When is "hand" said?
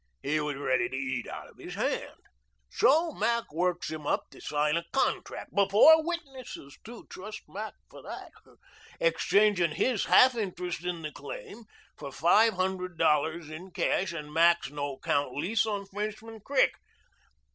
1.75-2.21